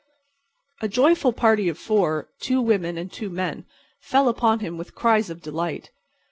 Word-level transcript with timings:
A 0.81 0.87
joyful 0.87 1.31
party 1.31 1.69
of 1.69 1.77
four—two 1.77 2.59
women 2.59 2.97
and 2.97 3.11
two 3.13 3.29
men—fell 3.29 4.29
upon 4.29 4.57
him 4.61 4.75
with 4.75 4.95
cries 4.95 5.29
of 5.29 5.43
delight. 5.43 5.91